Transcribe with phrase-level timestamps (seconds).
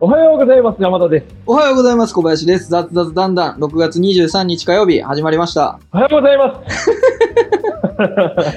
[0.00, 0.80] おはようございます。
[0.80, 1.26] 山田です。
[1.44, 2.14] おはようございます。
[2.14, 2.70] 小林です。
[2.70, 3.58] 雑雑だんだん。
[3.58, 5.80] 6月23日火曜日、始まりました。
[5.92, 6.90] おはようございます。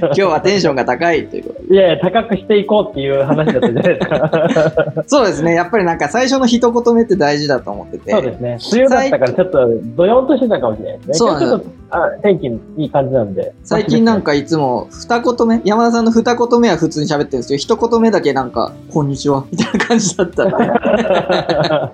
[0.02, 4.94] 今日はテンションが高いということいやいや、高くしていこうっていう話だったじゃないですか。
[4.96, 5.04] で。
[5.08, 5.54] そうですね。
[5.54, 8.12] やっぱりなんか最初の一言目って大事だと思ってて。
[8.12, 8.58] そうですね。
[8.74, 11.14] 梅雨だったからちょっとドヨンとしてたかもしれないですね。
[11.14, 13.54] そうなんですちょっとあ天気いい感じなんで。
[13.64, 20.46] 最近なんかいつも二言目、山田さんの二言目は普通に喋ってるんですけど、一言目だけなんか、こんにちは、みたいな感じだった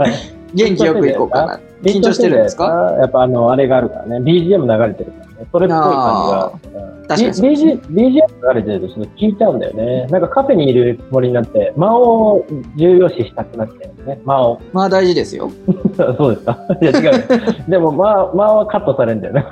[0.54, 1.60] 元気よくいこうかな。
[1.84, 2.96] 緊張してるんですか？
[3.00, 4.18] やっぱあの、あれがあるからね。
[4.20, 5.48] BGM 流れてるからね。
[5.52, 6.82] それっぽい感じが。
[6.82, 10.08] うん確かに BG BGM 流れてるとちょっと聞いちゃうんだよね。
[10.08, 14.20] なんかカフェにいるつもりになって、間を重要視したくなっちゃうんですね。
[14.26, 14.62] 間を。
[14.74, 15.50] まあ大事ですよ。
[16.18, 17.24] そうですかいや違う。
[17.70, 19.46] でも間、間はカットされるんだよね。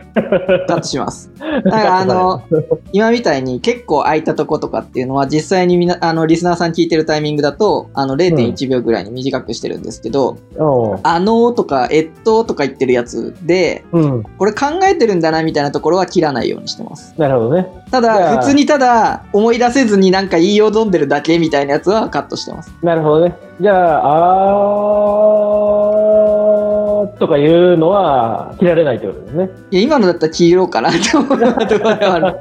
[0.68, 1.32] カットします。
[1.40, 2.42] だからあの、
[2.92, 14.24] 今みたいに結構空いたとことかっていうのは実際にみな、あの、リスナーさん聞いてるタイミングだと、あの、0.1秒ぐらいに短くしてるんですけど、おうあのーとか、えっととか言ってるやつで、うん。
[14.38, 17.14] これ考えてるんだなみたいなところは切らないようにしてます。
[17.18, 17.68] なるほどね。
[17.92, 22.74] ただ、普通にただ思い出せずになんか言いよどんでるだけみたいなやつはカットしてます。
[22.82, 23.36] なるほどね。
[23.60, 29.50] じゃあ、あーとかいうのは切られないってことですね。
[29.72, 32.36] いや、今のだったら切ろうかなって思うところではある。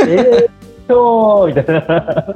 [0.08, 0.59] えーっ
[0.90, 2.34] と、みたいな。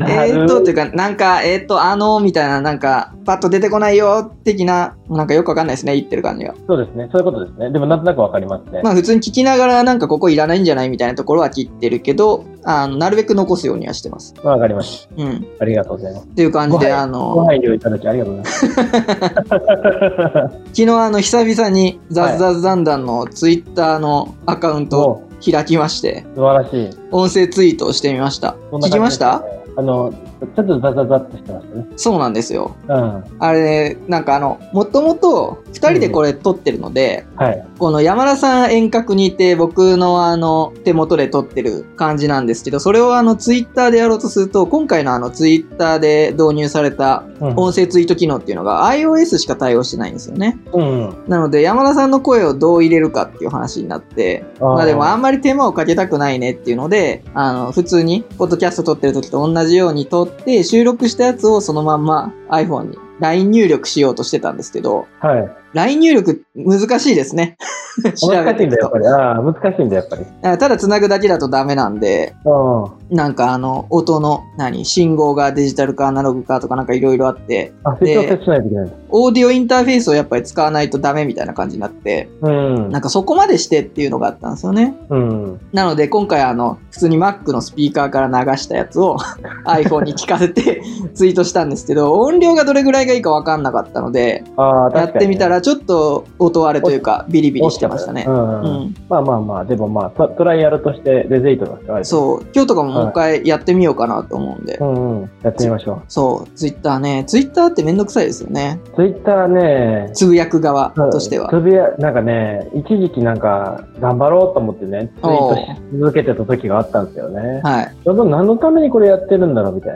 [0.26, 6.54] えーっと、っていうか、なんか、えーっと、あの、みたいな、なんか、パッと出てこないよ、的な、なんかよくわかんないですね、言ってる感じが。
[6.66, 7.08] そうですね。
[7.12, 7.70] そういうことですね。
[7.70, 8.80] でもなんとなくわかりますね。
[8.82, 14.34] まあ普通に聞きながらなんかここいらないんじゃないみたいなところは切ってるけど、あの、なるべく残すようにはしてます。
[14.42, 15.40] わかりましうん。
[15.58, 15.60] た。
[15.60, 16.26] ありがとうございます。
[16.26, 18.66] っていう感じで、あの、ご配慮いただきありがとうございます。
[20.74, 25.22] 昨日あの、久々にザズザズダンダンのツイッターのアカウントを
[25.52, 26.90] 開きまして、素晴らしい。
[27.10, 28.56] 音声ツイートをしてみました。
[28.70, 29.40] そんな感じ聞きました？
[29.40, 30.14] ですねあの、
[30.46, 31.86] ちょっとザザザっとしてましたね。
[31.96, 32.76] そうなんですよ。
[32.88, 33.24] うん。
[33.38, 37.66] あれ、なんかあの、もともと二人でこれ撮ってるので、はい。
[37.78, 50.58] この山田さん遠隔にいて僕のあの手元で撮ってる感じなんですけど、それをあのツイッターでやろうとすると、今回のあのツイッターで導入されたうん音声ツイート機能っていうのが iOS しか対応してないんですよね。
[50.72, 51.24] うん。
[51.28, 65.63] なので山田さんの声をどう入れるかっていう話になって、まあでもあんまり手間をかけたくないねっていうので、あの、普通にポッドキャスト撮ってる時と同じように撮ってで収録したやつをそのまんま iPhone に LINE 入力しようとしてたんですけど、はい。
[65.74, 67.56] LINE 入力難しいですね。
[68.02, 68.30] 難しいん
[68.70, 68.98] だ、やっぱ。
[68.98, 69.06] り。
[69.06, 70.24] ああ、難しいんだ、やっぱり。
[70.42, 73.16] あただ繋ぐだけだとダメなんで、うん。
[73.16, 78.92] なんかあの、音の、何、信号がデジタルかアナログかとかなんかいろいろあって、あ、成長させないといけない。
[79.10, 82.90] オーディオインターフェースをやっぱり使わないとダメみたいな感じになって、うん。
[82.90, 84.96] なんかそこまでしてっていうのがあったんですよね。
[85.08, 85.60] うん。
[85.72, 89.18] なので今回あの、普通に Mac のスピーカーから流したやつを
[89.66, 90.82] iPhone に聞かせて
[91.14, 98.30] ツイートしたんですけど、音量がどれぐらいがいいかわかんなかったので、ああ、やってみたららちょっと音割れというかビリビリしてましたねう。
[98.30, 98.60] ん。
[98.60, 98.94] うん。
[99.08, 102.04] まあまあまあ、でもまあ、トトライアルとしてデゼイトだから。
[102.04, 104.76] そう、今日とかももう一回やってみようかなと思うんで。
[104.76, 105.30] うんうん。
[105.42, 107.24] やってみましょそう、ツイッターね。
[107.26, 108.78] ツイッターってめんどくさいですよね。
[108.92, 108.96] う。
[108.96, 111.48] ツイッターね、つぶやく側としては。
[111.48, 117.62] つぶや、なんかね、一時期なんか、頑張ろうと思ってね、ツイートし続けてた時があったんですよね。
[117.64, 117.96] はい。
[118.04, 119.94] ちょうど何のためにこれやってるんだろうみたい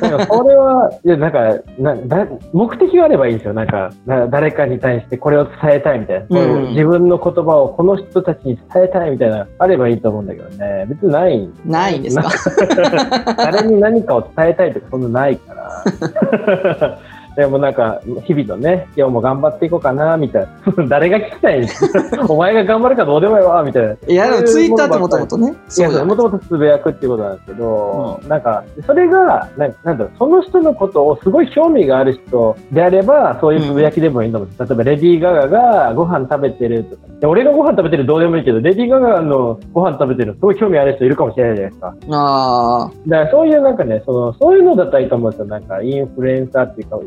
[0.00, 0.10] な。
[0.10, 1.38] なんかこれは、いや、なんか、
[1.78, 3.54] なだ目的があればいいんですよ。
[3.54, 6.40] なんか、な誰かに対してこれを伝えたいみたいな。
[6.40, 10.86] うん自分の言葉をこの人たちに伝えたいみたいな、あればいいと思うんだけどね。
[10.88, 11.48] 別にない。
[11.64, 12.30] ないんですか？
[13.36, 16.98] 誰に何かを伝えたいとかそんなないから。
[17.40, 20.46] でもなんか、日々のね、今日も頑張っていこうかな、みたい
[20.76, 20.84] な。
[20.88, 21.60] 誰が聞きたい？
[21.62, 21.66] ん
[22.28, 23.96] お前が頑張るかどうでもいいわ、みたいな。
[24.06, 25.54] いや、でもツイッターってもともととね。
[25.66, 34.68] そうだもともとつぶやくっていうことなんですけど、なんか、それが、ななんだろう、その人のことをすごい興味がある人であれば、そういうつぶやきでもいいと思うんです。
[34.68, 37.02] 例えば、レディー・ガガがご飯食べてるとか。
[37.20, 41.94] で俺がご飯食べてるどうでもいいけど、レディー・ガガのご飯食べてるのすごい興味ある人いるかもしれないじゃないですか。
[42.10, 45.46] あだからそういうなんかね、その、そういうのだったらいいと思うんですよ。
[45.46, 46.98] なんか、インフルエンサーっていうか、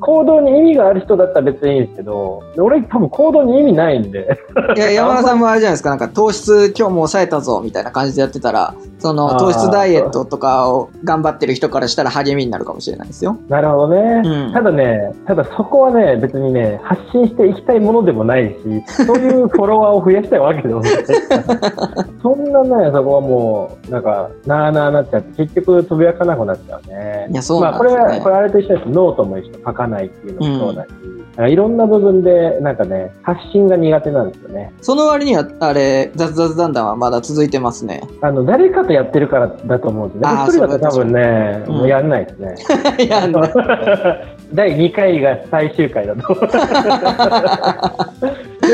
[0.00, 4.38] 行動に意味がある人だったら別にいいんですけど、俺多分行動に意味ないんで。
[4.54, 4.72] あ。
[4.74, 5.90] いや、 山田さんもあれじゃないですか。
[5.90, 13.36] なんか糖質今日も抑えたぞ、みたいな感じでやってたら、その糖質ダイエットとかを頑張ってる人からしたら励みになるかもしれないですよ。
[13.48, 14.22] なるほどね。
[14.24, 20.92] うんただね、ただそこはね、別にね、発信していきたいものでもないし、そういうフォロワーを増やしたいわけでもない。
[22.22, 27.28] そんなね、そこはもう、なんか、なあなあなっちゃって、結局つぶやかなくなっちゃうね。
[27.30, 28.88] いやそうなんまあ、こですよねれは、これあれと一緒です。
[28.88, 29.51] ノートも一緒。
[29.64, 34.72] 書かないっていうのもそうだし、なんかいろんな部分で、なんかね、発信が苦手なんですよね。
[34.80, 38.02] その割には、あれ、雑雑談談はまだ続いてますね。
[38.20, 40.42] あの、誰かとやってるからだと思うんですよね。
[40.44, 42.54] 一人だと多分ね、うんもうやんないですね。
[43.04, 43.32] いや、ね、
[44.54, 46.22] 第2回が最終回だと。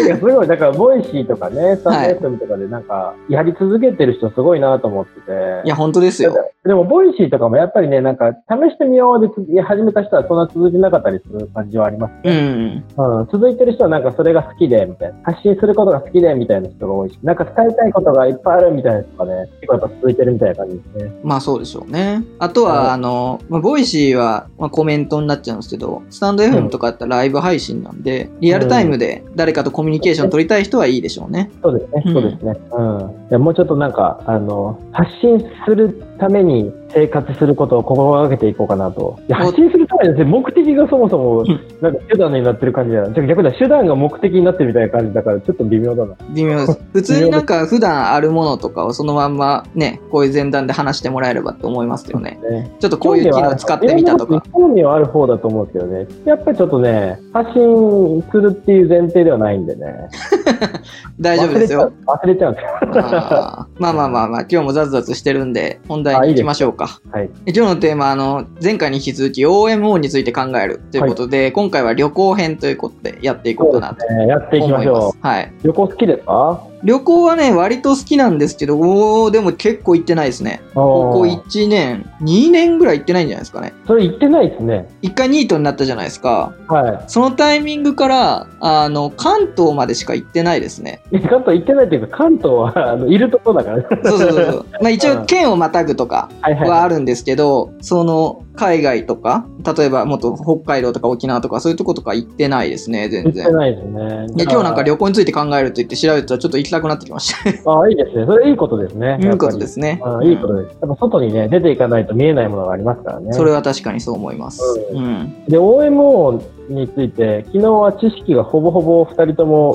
[0.04, 5.62] すごい、だから、 Voicy とかね、 stand.fm とかでなんか、やり続けてる人すごいなと思ってて。
[5.64, 6.34] いや、本当ですよ。
[6.64, 12.40] でも、 Voicy とかもやっぱりね、なんか、試してみようで始めた人はそんな続いてなかったりする感じはありますね。
[12.40, 12.84] ん。
[12.96, 13.28] うん。
[13.32, 15.18] 続いてる人はなんかそれが好きで、みたいな。
[15.24, 21.20] 発信することが好きで、みたいな人が多いし、なんか伝えたいことがいっぱいあるみたいな人がね、結構やっぱ続いてるみたいな感じですね。
[21.22, 22.24] まあそうでしょうね。
[22.38, 31.50] あとはあの、まあ、 Voicy は、まあ、コメントになっちゃうんですけど、 stand.fm とかだったらライブ配信なんで、リアルタイムで誰かとコミュニケーション取りたい人はいいでしょうね。
[31.62, 32.60] そうですね、そうですね。
[32.72, 33.17] うん。
[33.30, 39.18] いや、もうちょっとなんか、あの、発信するために生活することを心がけていこうかなと。
[39.30, 41.46] 発信するためにですね、目的がそもそもうん、
[41.82, 43.10] なんか手段になってる感じだな。
[43.10, 46.14] じゃ逆だ、手段が目的になってるみたいな感じだから、ちょっと微妙だな。
[46.30, 46.80] 微妙です。
[46.94, 52.40] 普通になんか普段あるものとかをそのまんまね、こういう前段で話してもらえればって思いますよね。
[52.50, 52.74] ね。
[52.80, 54.42] ちょっとこういう機能使ってみたとか。
[54.54, 56.06] 興味はある方だと思うんですけどね。
[56.24, 60.08] やっぱりちょっとね、発信するっていう前提ではないんでね。
[61.20, 61.92] 大丈夫ですよ。
[62.06, 62.52] 忘れちゃう。
[62.52, 63.17] 忘れちゃうんですよ。
[63.78, 67.00] まあまあまあまあ、今日もザズザズしてるんで、本題に行きましょうか。
[67.10, 67.30] はい。
[67.46, 75.18] 今日のテーマ、あの、前回に引き続き OMO について考えるということで、今回は旅行編ということでやっていこうかなとね、やっていきまましょす。
[75.20, 75.52] はい。
[75.64, 75.66] う。
[75.66, 76.60] 旅行好きですか？
[76.84, 80.62] 旅行はね、割と好きなんですけど、おーでも結構行ってないですね。
[80.74, 83.72] ここおー1年、2年ぐらい行ってないんじゃないですかね。
[83.86, 84.88] それ言ってないですね。
[85.02, 86.52] 一回ニートになったじゃないですか。
[86.68, 91.00] はそのタイミングから、あの、関東までしか行ってないですね。
[91.10, 91.20] い。
[91.20, 94.10] 関東行ってないっていうか、関東はあのいるところだから。
[94.10, 94.66] そうそうそうそう。
[94.80, 96.28] まあ一応、県をまたぐとか。
[96.42, 99.46] はあるんですけど、その、海外とか、
[99.76, 103.44] 例えばもっと北海道とか沖縄とかそういうとことか行ってないですね、全然。
[103.44, 104.26] 行ってないですね。
[104.34, 107.32] で今日なんか旅行について考えると言って調べたらちょっと行きたくなってきまし
[107.64, 107.70] た。
[107.70, 108.26] ああ、いいですね。
[108.26, 109.18] それいいことですね。
[109.22, 109.58] いいことす。
[109.58, 110.00] ですね。
[110.04, 110.76] うんいいことです。
[110.80, 113.32] やっぱ外にね、出ていかないと見えないものがありますからね。
[113.32, 114.62] それは確かにそう思います。
[114.92, 115.44] ううん。
[115.46, 119.74] で、OMO について、昨日は知識がほぼほぼ二人とも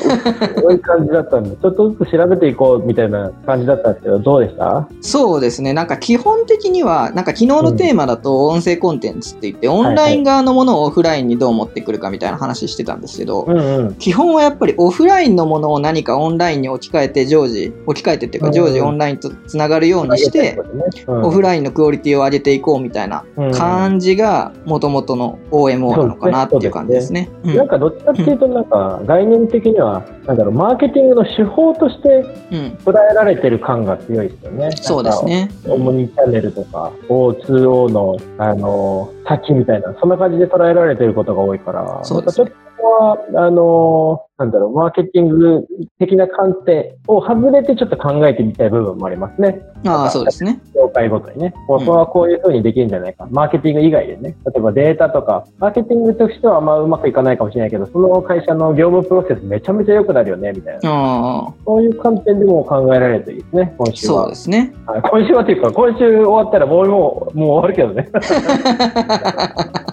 [0.63, 4.87] 多い感じだったんで、 ちょっとずつ調べていこうみたいな感じだったんですけど、どうでした？
[5.01, 5.73] そうですね。
[5.73, 13.93] なんか基本的には、なんか昨日のテーマだと音声コンテンツって言って、オンライン側のものをオフラインにどう持ってくるかみたいな話してたんですけど、うんうん。
[13.95, 20.59] 基本はやっぱりオフラインのものを何かオンラインに置き換えて常時、置き換えてっていうかうん常時オンラインとつながるようにして、
[21.07, 27.29] オフイラインのクオリティを上げていこうみたいなン感じが元々の OMO なのかなっていう感じですね。
[27.43, 32.77] うんなんかどっちかっていうと、なんか概念的には、なんだろう、マーケティングの手法としてうん。
[32.85, 34.71] 捉えられてる感が強いですよね。
[34.75, 35.49] そうですね。
[35.67, 45.65] オムニチャンネルとか、O2O の、あの、先みたいな、そんな感じで捉えられてることが多いから、そうですねちょっは、あの、なんだろう、マーケティング
[45.99, 49.61] 的な観点を外れてちょっと考えてみたい部分もありますね。
[49.85, 50.59] ああ、そうですね。
[50.75, 51.53] 業界ごとにね。
[51.67, 53.27] ここはこういう風にできるんじゃないか。
[53.31, 54.35] マーケティング以外でね。
[54.45, 61.53] 例えばデータとか、マーケティングとしてはあんまうまくいかないかもしれないけど、その会社の業務プロセスめちゃめちゃ良くなるよね、みたいな。
[61.65, 64.13] そういう観点でも考えられるといいですね、今週は。
[64.23, 64.73] そうですね。
[64.87, 68.09] はい今週はというか、今週終わったらもうもうもう終わるけどね。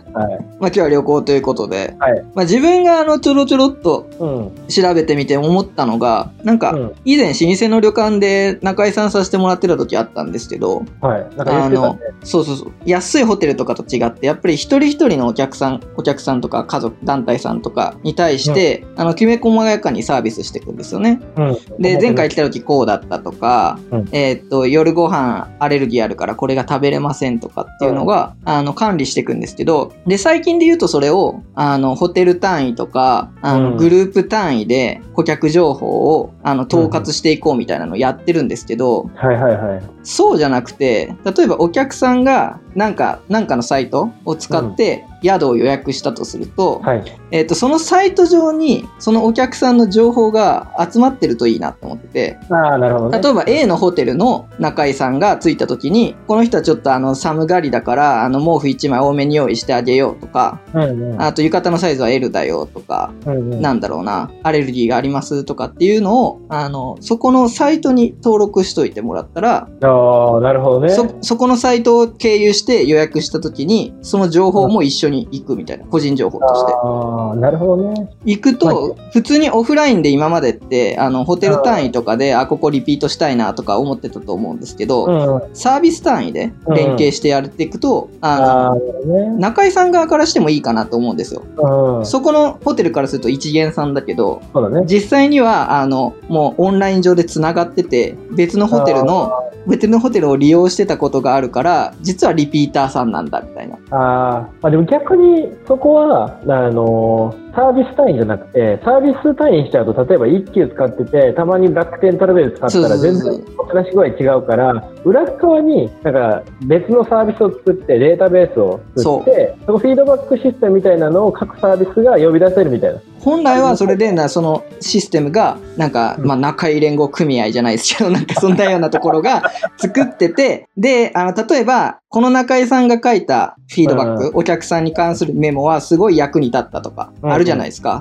[0.61, 0.69] はい。
[0.69, 2.23] まあ今日は旅行ということで、はい。
[2.35, 4.51] まあ自分があのちょろちょろっとうん。
[4.69, 11.37] 調べてみて思ったのが、なんかうん以前老舗の旅館で中居さんさせてもらってた時あったんですけど、はい。
[11.37, 11.99] なんか言ってたね。
[12.23, 21.21] そうそうそう、安いホテルとかと違って、やっぱり一人一人のお客さん、お客さんとか家族、団体さんとかに対して、あの、きめ細やかにサービスしていくんですよね。
[21.37, 21.57] うん。
[21.79, 33.76] で、前回来た時こうだったとか、うんえーっと、夜ご飯アレルギーあるからこれが食べれませんとかっていうのが、あの、管理していくんですけど、で、最近で言うとそれを、あの、ホテル単位とか、あの、うん。
[33.76, 39.83] グループ単位で顧客情報を、あの、統括していこうみたいなのをやってるんですけど、はいはいはい。
[40.02, 47.05] そうじゃなくて、例えばお客さんが、なんか、なんかのサイトを使って宿を予約したとすると、はい。
[47.31, 53.21] えっ、と、そのサイト上に、そのお客さんの情報が集まってるといいなと思ってて、ああ、なるほどね。
[53.23, 61.23] 例えば A のホテルの中井さんが着いた時に、この人はちょっとあの寒がりだから、あの毛布1枚多めに用意してあげようとか、うんうん。
[61.23, 63.62] あと浴衣のサイズは L だよとか、うんうん。
[63.62, 70.91] なんだろうな、アレルギーがありますとかっていうのを、あの、そこのサイトに登録しといてもらったら、ああ、なるほどね。
[70.91, 76.73] そ、そこのサイトを経由して予約した時に、その情報も一緒に行くみたいな、個人情報として。
[76.73, 78.11] ああ、なるほどね。
[78.25, 85.55] 行くと、普通にオフラインで今までって、あの、ホテル単位とかで、あ、ここリピートしたいなとか思ってたと思うんですけど、うん。
[85.55, 89.37] サービス単位で連携してやっていくと、あああ、の、ね。
[89.38, 91.43] 中井さん側からしてもいいかなと思うんですよ。
[91.59, 92.07] うん。
[92.07, 94.40] そこのホテルからすると一元さんだけど、
[94.73, 94.85] ね。
[94.87, 99.33] 実際には、あの、もうオンライン上で繋がってて、別のホテルの、
[99.67, 103.76] 別のホテルを利用してたことがあるから、実はリピーターさんなんだみたいな。
[103.90, 123.00] ああ、まあでも逆にそこは、あのサービス単位じゃなくて、サービス単位にしちゃうと、例えば1級使ってて、たまに楽天トラベル使ったら全然おとなし具合違うから、裏側になんか別のサービスを作って、データベースを作って、そのフィードバックシステムみたいなのを各サービスが呼び出せるみたいな。
[123.21, 129.42] 本来はそれでな、そのシステムが、なんか、まあ、中井連合組合じゃないですけど、なんかそんなようなところが
[129.76, 137.50] 作ってて、で、あの、例えば、この中井さんが書いたフィードバック、お客さんに関するメモはすごい役に立ったとか、あるじゃないですか。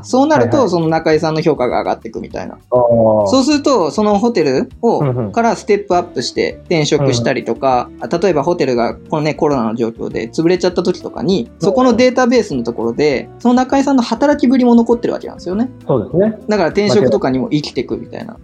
[0.03, 0.69] そうなると、はいはい。
[0.69, 2.57] その中井さんの評価が上がっていくみたいな。
[2.69, 15.69] そそうすると、そのホテルをからステップアップして転職したりとか、あ例えばホテルがこのね、コロナの状況で潰れちゃった時とかに、そこのデータベースのところで、その中井さんの働きぶりも残ってるわけなんですよね。
[15.87, 16.37] そうですね。
[16.47, 18.37] だから転職とかにも生きていくみたいな。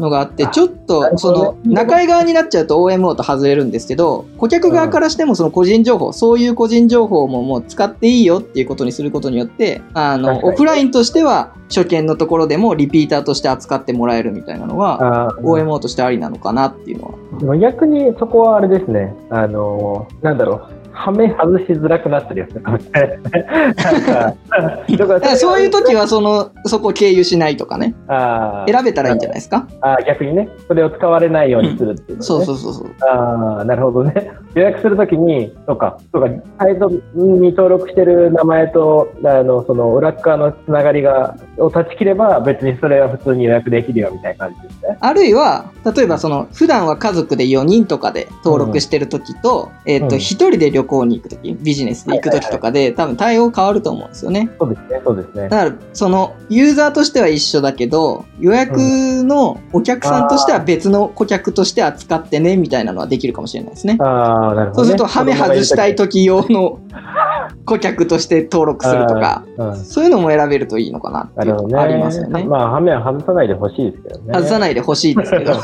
[0.00, 17.38] のがあって、あちょっとその中井側になっちゃうと OMO と外れるんですけど、顧客側からしてもその個人情報、そういう個人情報ももう使っていいよっていうことにすることによって、あの、オフラインとしては初見のところでもリピーターとして扱ってもらえるみたいなのは、あー OMO としてありなのかなっていうのは。
[17.38, 19.14] でも逆にそこはあれですね。
[19.30, 20.77] あのーなんだろう。
[20.98, 23.46] はめ外しづらくなってるやつかもしれないですね。
[24.98, 29.68] なんか、だからそういう時はその、そこを経由しないとかね、あー選べたらいいんじゃないですか？
[29.80, 32.86] あー逆にね、それを使われないようにするっていう、ねそうそうそうそう。
[33.08, 34.32] ああ、なるほどね。
[34.54, 36.28] 予約するときに、そうか、そうか、
[36.58, 44.96] サイトに登録してる名前と、あの、その裏っ側のつながりが、を断ち切れば、別にそれは普通に予約できるよみたいな感じですね。
[45.00, 54.50] あるいは、例えばその、普段は家族で4人とかで登録してる時と、えっ、と、うん1人で旅行に行く時、ビジネスで行く時とかで、多分対応変わると思うんですよね。
[54.58, 55.48] そうですね、そうですね。
[55.48, 58.78] だから、その、ユーザーとしては一緒だけど、予約
[59.24, 63.98] のお客さんとしては別の顧客として扱ってね、みたいなのはできるかもしれないですね。
[64.00, 64.82] ああ、なるほど、ね。
[64.82, 66.80] そうすると、ハメ外したい時用の
[67.64, 69.76] 顧客として登録するとか、うん。
[69.76, 71.54] そういうのも選べるといいのかなっていう。
[71.54, 72.44] のがありますよね。
[72.44, 74.24] まあ、ハメは外さないでほしいですけどね。
[74.30, 74.34] い。
[74.34, 75.52] 外さないでほしいですけど。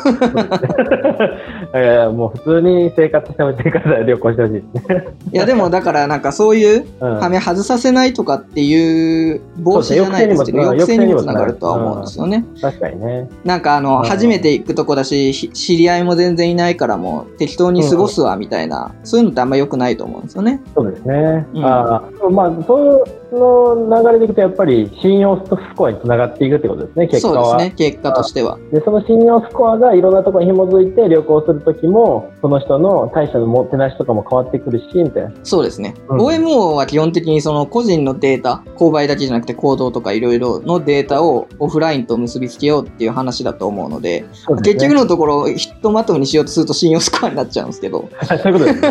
[1.73, 5.04] えーもう普通に生活してほしいから旅行してほしいですね。
[5.33, 12.44] いやでもだからなんかそういううんはめ外させないとかっていう防止じゃないですけど抑制にもつながるとは思うんですよね。
[12.61, 13.28] 確かにね。
[13.44, 20.61] なんかあのうん初めて行くとこだしひ知り合いも全然いないからもう適当に過ごすわみたいなそういうのってあんま良くないと思うんですよね。
[20.75, 21.47] そうですね。
[21.62, 27.44] あ、まあ、そういうの流れでいくと、やっぱり信用スコアにつながっていくってことですね、結果は。
[27.44, 28.59] そうですね結果としては。
[28.73, 35.33] で、その信用スコアがいろんなところに紐づいて旅行するときも、その人の対処のもてなしとかも変わってくるし、みたいな。
[35.42, 35.94] そうですね。
[36.09, 44.28] うん OMO は基本的にその個人のデータ、購買だけじゃなくて行動とかいろいろのデータをオフラインと結びつけようっていう話だと思うので、ね
[44.62, 48.09] 結局のところひとまとめにしようとすると信用スコアになっちゃうんですけど。
[48.25, 48.90] そういうことですね。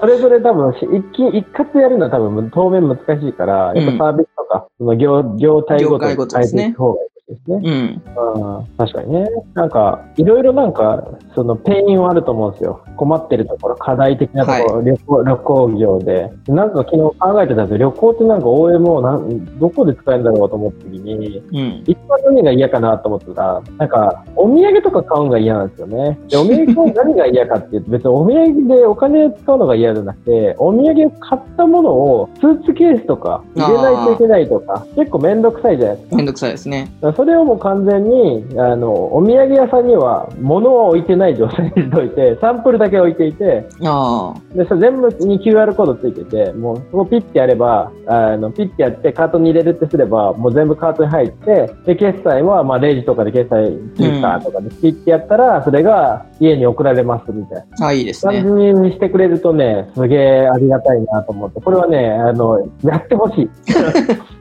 [0.00, 7.60] それぞれ多分し一気一括やるのは多分当面難しいから、やっぱサービスとか、その業業態ごとに変えていく方がいいですね。
[7.62, 8.02] うん。
[8.58, 9.26] うん、確かにね。
[9.54, 11.02] なんか、いろいろなんか、
[11.34, 12.84] その、ペインはあると思うんですよ。
[12.96, 16.30] 困ってるところ、課題的なところ、旅行、旅行業で。
[16.48, 17.78] なんか昨日考えてたんですよ。
[17.78, 21.84] 旅行ってなんか OMO なん、どこで使えるんだろうと思った時に、うん。
[21.86, 26.18] 一番何が嫌かなと思ってたら、なんか、お土産とか買うのが嫌なんですよね。
[26.28, 36.16] で、お土産の何が嫌かっていうと、 別にお土産でお金使うのが嫌じゃなくて、お土産を買ったものをスーツケースとか入れないといけないとか、結構めんどくさいじゃないですか。
[36.16, 36.90] めんどくさいですね。
[37.14, 44.56] それをもう完全に、あの、お土産屋さんには物は置いてない状態にしておいて、 サンプルだけ置いていて、ああ。
[44.56, 58.42] で、それ全部に QR コードついてて、もうそこピッてやれば、あの、ピッてやってカートに入れるってすれば、もう全部カートに入って、で、決済は、まあ、レジとかで決済、ツイッターとかでピッてやったら、それが家に送られますみたいなあいいですね。
[58.42, 63.50] 感じにしてくれるとね、すげえありがたいなと思って、これはね、あの、やってほしい。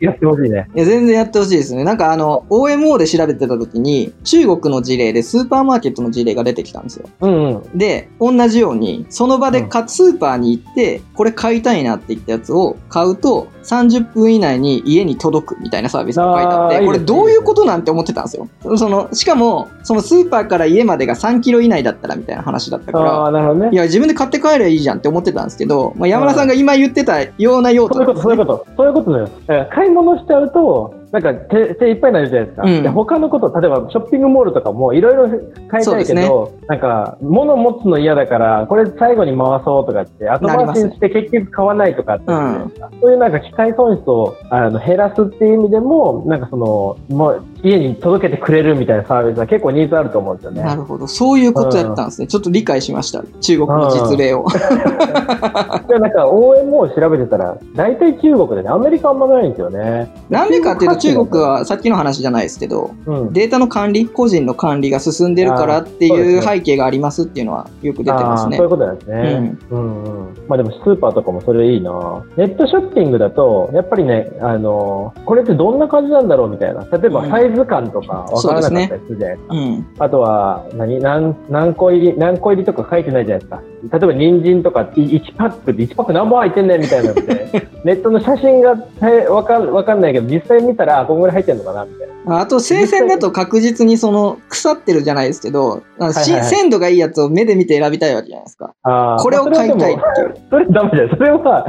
[0.00, 0.68] やってほしいね。
[0.74, 1.84] いや、全然やってほしいですね。
[1.84, 7.08] なんかあの、OMO で調べてた時に、中国の事例でスーパーマーケットの事例が出てきたんですよ。
[7.20, 7.78] うんうん。
[7.78, 18.48] で、同じように、その場でかスーパーに行って、これ買いたいなって言ったやつを買うと、30分以内に家に届くみたいなサービスが書いてあって、これどういうことなんて思ってたんですよ。
[18.76, 23.76] その、しかも、そのスーパーから家までが3キロ以内だったらみたいな話だったから、ああ、なるほどねい。
[23.76, 29.28] や、自分で買って帰りゃいいじゃんって思ってたんですけど、まあ、山田さんが今言ってたような用途そういうこと、そういうこと、そういうことだよ。
[29.46, 32.62] 買い物しちゃうと、なんか手手いっぱいになるじゃないですか。
[32.64, 32.82] うん。
[32.82, 35.28] で他のこと、例えばショッピングモールとかもいろいろ
[35.68, 50.62] 買いたいけど、なんか物持つの嫌だから、これ最後に回そうとかって、後回しにして結局買わないとかってあるじゃないですか、そういうなんか機械損失をあの減らすっていう意味でも、なんかその、もう家に届けてくれるみたいなサービスは結構ニーズあると思うんですよね。
[50.62, 51.06] なるほど。
[51.08, 52.26] そういうことやったんですね。
[52.26, 53.24] ちょっと理解しました。
[53.40, 54.46] 中国の実例を。
[55.88, 60.12] でなんか OMO を調べてたら、大体中国でね、アメリカあんまないんですよね。
[60.28, 63.32] なんでかっていうと、中国はさっきの話じゃないですけど、うん。
[63.32, 68.70] データの管理、個人の管理が進んでるからっていう背景がありますっていうのはよく出てますねそういう。
[68.70, 69.56] ことなんですね。
[69.70, 70.34] うん、うん。
[70.48, 71.90] まあでもスーパーとかもそれいいな
[72.36, 76.86] ネットショッピングだと、やっぱりね、あの、これってどんな感じなんだろうみたいな。
[76.90, 79.54] 例えばうんサイズ感とかわからなかったりするじゃないですか。
[79.54, 79.86] うん。
[79.98, 83.62] あとは、何何、何個入り、何個入りとか書いてないじゃないですか。
[83.92, 92.40] 例えば、人参とかい1パックで1パック何本入ってんねんみたいなのって、 ネットの写真がえわかんわかんないけど、実際見たら、あ、こんぐらい入ってんのかなみたいな。
[92.40, 98.72] あと、生鮮だと確実にその、腐ってるじゃないですけど、はいはいはい鮮度がいいやつを目で見て選びたいわけじゃないですか。
[99.20, 100.34] これを買いたいっまあていう。
[100.50, 101.16] それダメじゃない。
[101.16, 101.66] それは、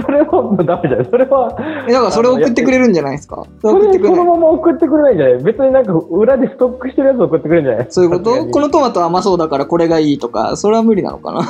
[0.00, 1.08] それはダメじゃない。
[1.10, 1.56] それは、
[1.88, 3.44] えだからそれを送ってくれるんじゃないですか？
[3.60, 4.16] それそ送ってくれない。
[4.16, 8.46] れそのまま送ってくれないんじゃない別になんか裏でストックしてるやつ送ってくれるんじゃないそういうこと？
[8.46, 11.40] このトマト甘そうだからこれがいいとか、それは無理なのかな？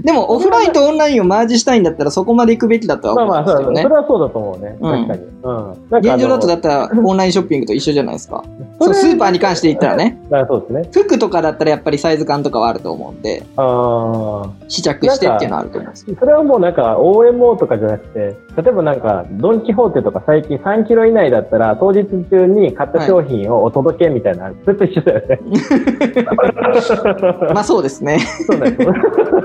[0.00, 3.94] でも、オフラインとオンラインをマージしたいんだったらそこまで行くべきだとはまあまあ、思うんですよねそうだそれ。
[3.94, 4.76] はそうだと思うね。
[4.80, 5.32] うん確かに。
[5.42, 5.70] うん。
[5.98, 8.42] 現状だとだったらオンラインショッピングと一緒じゃないですか。
[8.80, 10.18] そうスーパーに関して言ったらね。
[10.30, 10.88] あそうですね。
[10.92, 14.50] 服とかだったらやっぱりサイズ感とかはあると思うんで、ああ。
[14.68, 16.16] 試着してっていうのはあると思うんですよ。
[16.18, 25.40] それはもうなんか OMO とかじゃなくて、例えばなんかドン・キホーテとか最近3キロ以内だったら当日中に買った商品をお届けみたいな、それと一緒だよね。
[27.52, 28.18] まあそうですね。
[28.46, 28.92] そうだよ。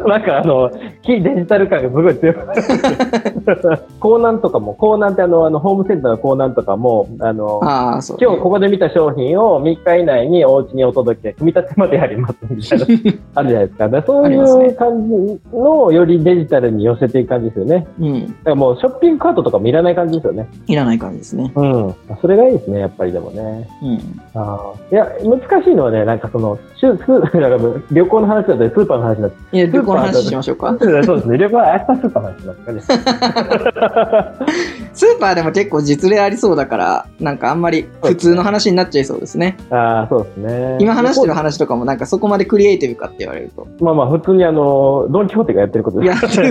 [0.07, 2.35] なんかあの、非デジタル感がすごい強い。
[3.99, 8.17] 港南とかも、港南ってあの、あのホームセンターの港南とかも、あの、ああ、そう。
[8.19, 12.85] 今日ここで見た商品を3日以内にお家にお届け、組み立てまでやりますみたいな、
[13.35, 13.89] あるじゃないですか。
[13.89, 17.87] だそういう感じのよりデジタルに寄せていく感じですよね。
[17.99, 18.21] うん。
[18.21, 20.47] だからもうショッピングカートとかもいらない感じですよね。
[20.67, 21.51] いらない感じですね。
[21.55, 21.95] うん。
[22.21, 23.67] それがいいですね、やっぱりでもね。
[23.83, 23.99] うん。
[24.33, 26.57] あーいや、難しいのはね、なんかその、
[27.91, 29.59] 旅行の話だったり、スーパーの話だったり。
[29.59, 30.75] いや、旅行の話しましょうか。
[30.79, 32.81] そうですね、旅行は明日スーパーの話しますかね。
[34.93, 39.57] スーパーでも結構実例ありそうだから、なんかあんまり普通の話になっちゃいそうですね。
[39.69, 40.77] ああ、そうですね。
[40.79, 43.67] 今話してる話とかもなんかそこまでクリエイティブかって言われると。
[43.79, 46.41] まあまあ、普通にあの、ドン・キホーテがやってることです。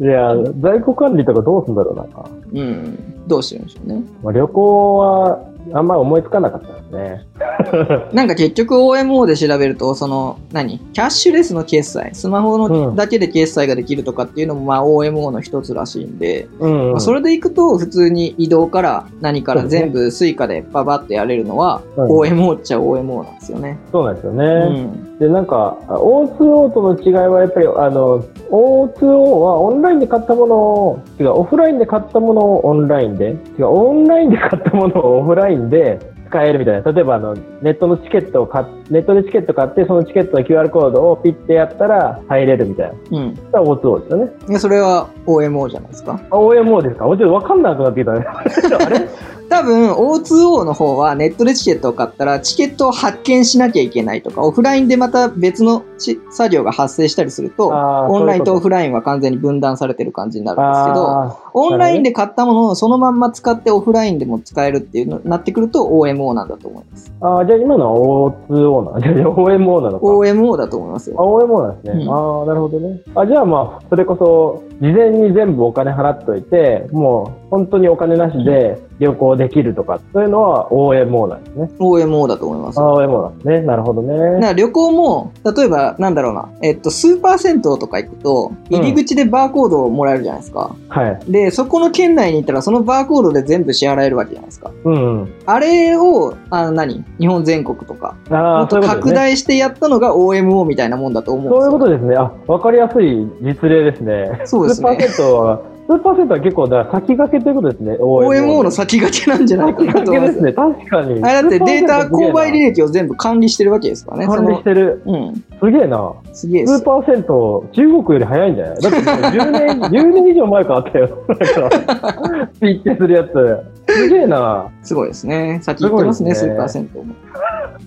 [0.00, 2.04] いや、在庫管理とかどうするんだろうな。
[2.52, 2.98] うん。
[3.26, 4.02] どうしてるんでしょうね。
[4.22, 5.38] まあ、旅行は、
[5.72, 7.26] あんまり思いつかなかったですね。
[8.12, 10.78] なんか結局 OMO で調べると、その、何？
[10.78, 23.78] キャッシュレスの決済、スマホうんのだけで決済ができるとかっていうのもまあ OMO の一つらしいんで、うん、まあそれでいくと普通に移動から何から全部 Suica でババってやれるのはうん OMO っちゃ OMO なんですよね。
[23.90, 24.44] そうなんですよね。
[24.82, 25.13] ん。
[25.20, 29.06] で、なんか、O2O との違いはやっぱり、あの、O2O
[29.38, 36.90] はオンラインで買ったものを、違う、オフラインで買ったものをオンラインで、違う、オンラインで買ったものをオフラインで使えるみたいな。
[36.92, 43.18] 例えば、あの、ネットのチケットを買っ、ネットでチケット買って、そのチケットの QR コードをピッてやったら入れるみたいな。
[43.18, 43.36] うん。
[43.36, 44.32] それは O2O ですよね。
[44.48, 46.20] いやそれは OMO じゃないですか？
[46.30, 47.06] あ、OMO ですか？
[47.06, 48.26] もちろん分かんなくなってきたね。
[48.26, 48.42] あ
[48.88, 49.08] れ？
[49.48, 67.12] 多分 O2O の方はネットでチケットを買ったらチケットを発見しなきゃいけないとか、オフラインでまた別のし作業が発生したりすると、オンラインとオフララインは完全に分断されてる感じになるんですけど、あオンラインで買ったものをそのまんま使ってオフラインでも使えるっていうのになってくると OMO なんだと思います。
[67.20, 70.06] ーあー、じゃあ今のは O2O なのじゃあ OMO なのか。
[70.06, 71.18] OMO だと思いますあ、よ。
[71.18, 72.04] OMO なんですね。
[72.04, 73.00] うんああ、なるほどね。
[73.14, 81.70] あ、じゃあまあ、それこそ、事前に全部お金払っといて、もう、本当にお金なしで旅行できるとか、そういうのは OMO なんですね。
[81.78, 82.82] OMO だと思いますあ。
[82.82, 83.60] あ、OMO なんですね。
[83.62, 84.54] なるほどだね。
[84.54, 90.74] 旅行も、例えば、なんだろうな、えっと、スーパー銭湯とか行くと、入り口でバーコードをもらえるじゃないですか。
[90.88, 91.20] はい。
[91.30, 94.70] で、そこの県内に行ったら、そのバーコードで全部支払えるわけじゃないですか。
[94.84, 95.32] うん、うん。
[95.46, 97.04] あれを、あの何？
[97.18, 98.80] 日本全国とか、あと。
[98.80, 101.66] 拡大してやったのが OMO みたいなもんだと思うんですそうよ。
[101.66, 102.16] いうことですね。
[102.16, 104.42] あ、わかりやすい実例ですね。
[104.44, 104.88] そうですね。
[104.88, 107.92] スーパーセントは、スーパーセントは結構、だから先駆けということですね。
[108.00, 110.40] OMO の先駆けなんじゃないか先なと思いますす。
[110.40, 110.52] 駆けでね。
[110.80, 111.22] 確かに。
[111.22, 114.26] あれだってデータ、購買履歴を全部管理してるわけですからね。
[114.26, 115.02] 管理してる。
[115.04, 115.34] うん。
[115.60, 116.12] すげえな。
[116.32, 116.84] すげえですスー。
[116.84, 118.76] パーセント、中国より早いんじゃない？
[118.80, 121.08] だって10年、 10年以上前からあったよ。
[121.28, 123.58] なんか、ピッてするやつ。
[123.92, 124.66] すげえな。
[124.82, 125.58] すごいですね。
[125.62, 127.14] 先行ってますね、すごいですねスーパー銭湯も。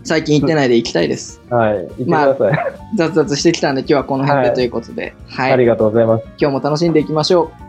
[0.04, 1.42] 最近行ってないで行きたいです。
[1.50, 1.78] はい。
[1.78, 2.60] 行ってください。
[2.96, 5.52] 雑々してきたんで今日はこの辺でということで、はい。
[5.52, 6.26] ありがとうございます。
[6.40, 7.67] 今日も楽しんでいきましょう。